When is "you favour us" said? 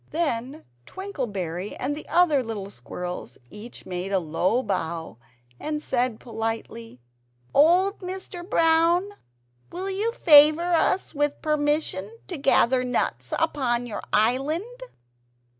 9.91-11.13